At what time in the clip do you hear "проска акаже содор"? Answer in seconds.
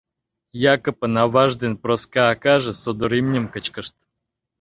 1.81-3.11